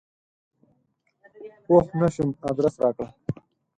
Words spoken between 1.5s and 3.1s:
پوه نه شوم ادرس راکړه!